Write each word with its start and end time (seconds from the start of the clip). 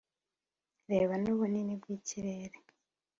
reba! 0.89 1.13
nubunini 1.21 1.73
bwikirere, 1.81 2.57